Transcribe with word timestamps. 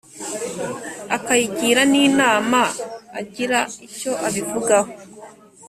akayigira 1.15 1.81
n 1.91 1.93
inama 2.07 2.61
Agira 3.19 3.59
icyo 3.85 4.11
abivugaho 4.27 4.91